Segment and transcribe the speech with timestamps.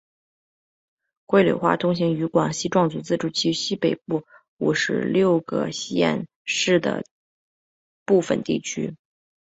[1.27, 4.23] 桂柳话通行于广西壮族自治区西北部
[4.57, 7.03] 五十六个县市的
[8.03, 8.95] 部分地区。